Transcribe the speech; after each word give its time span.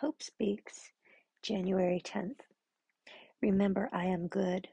Hope 0.00 0.22
Speaks, 0.22 0.92
January 1.42 2.00
10th. 2.02 2.40
Remember, 3.42 3.90
I 3.92 4.06
am 4.06 4.28
good. 4.28 4.66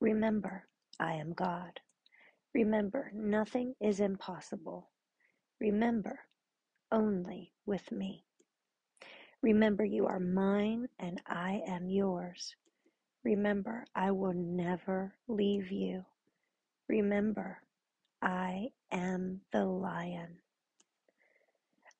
Remember, 0.00 0.66
I 0.98 1.12
am 1.12 1.32
God. 1.32 1.78
Remember, 2.52 3.12
nothing 3.14 3.76
is 3.80 4.00
impossible. 4.00 4.90
Remember, 5.60 6.18
only 6.90 7.52
with 7.66 7.92
me. 7.92 8.24
Remember, 9.42 9.84
you 9.84 10.08
are 10.08 10.18
mine 10.18 10.88
and 10.98 11.22
I 11.28 11.62
am 11.68 11.88
yours. 11.88 12.56
Remember, 13.22 13.84
I 13.94 14.10
will 14.10 14.34
never 14.34 15.14
leave 15.28 15.70
you. 15.70 16.04
Remember, 16.88 17.62
I 18.20 18.70
am 18.90 19.40
the 19.52 19.64
lion. 19.66 20.38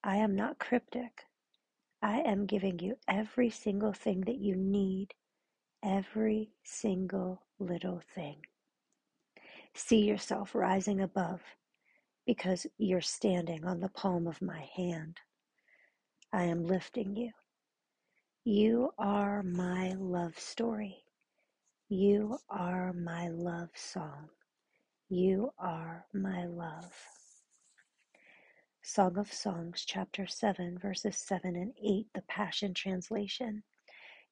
I 0.03 0.17
am 0.17 0.34
not 0.34 0.59
cryptic. 0.59 1.28
I 2.02 2.20
am 2.20 2.47
giving 2.47 2.79
you 2.79 2.97
every 3.09 3.51
single 3.51 3.93
thing 3.93 4.23
that 4.23 4.39
you 4.39 4.56
need, 4.56 5.15
every 5.84 6.52
single 6.65 7.43
little 7.59 8.02
thing. 8.15 8.39
See 9.75 10.05
yourself 10.05 10.55
rising 10.55 11.01
above 11.01 11.42
because 12.27 12.66
you're 12.79 13.01
standing 13.01 13.65
on 13.65 13.80
the 13.80 13.89
palm 13.89 14.27
of 14.27 14.42
my 14.42 14.69
hand. 14.77 15.19
I 16.33 16.45
am 16.45 16.65
lifting 16.66 17.16
you. 17.16 17.33
You 18.45 18.91
are 18.98 19.42
my 19.42 19.95
love 19.98 20.39
story. 20.39 21.05
You 21.89 22.39
are 22.51 22.92
my 22.92 23.28
love 23.28 23.70
song. 23.75 24.30
You 25.09 25.53
are 25.59 26.06
my 26.15 26.47
love. 26.47 26.92
Song 28.91 29.19
of 29.19 29.30
Songs, 29.30 29.84
chapter 29.87 30.27
7, 30.27 30.78
verses 30.78 31.19
7 31.19 31.55
and 31.56 31.75
8, 31.78 32.06
the 32.14 32.22
Passion 32.22 32.72
Translation. 32.72 33.62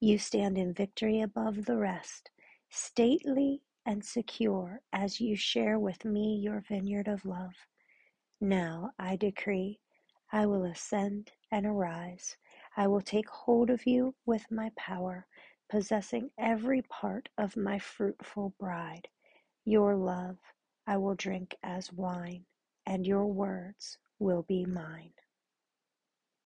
You 0.01 0.17
stand 0.17 0.57
in 0.57 0.73
victory 0.73 1.21
above 1.21 1.67
the 1.67 1.77
rest, 1.77 2.31
stately 2.71 3.61
and 3.85 4.03
secure 4.03 4.81
as 4.95 5.21
you 5.21 5.37
share 5.37 5.79
with 5.79 6.07
me 6.07 6.37
your 6.37 6.63
vineyard 6.67 7.07
of 7.07 7.27
love. 7.27 7.53
Now 8.41 8.93
I 8.99 9.17
decree 9.17 9.79
I 10.33 10.47
will 10.47 10.65
ascend 10.65 11.33
and 11.53 11.67
arise. 11.67 12.39
I 12.79 12.87
will 12.87 13.03
take 13.03 13.29
hold 13.29 13.69
of 13.69 13.87
you 13.87 14.15
with 14.25 14.51
my 14.51 14.73
power, 14.75 15.27
possessing 15.69 16.31
every 16.39 16.81
part 16.81 17.29
of 17.37 17.59
my 17.59 17.79
fruitful 17.79 18.55
bride. 18.59 19.07
Your 19.67 19.95
love 19.95 20.39
I 20.87 20.97
will 20.97 21.15
drink 21.15 21.55
as 21.63 21.93
wine, 21.93 22.47
and 22.87 23.07
your 23.07 23.27
words 23.27 23.99
will 24.21 24.45
be 24.49 24.67
mine. 24.67 25.13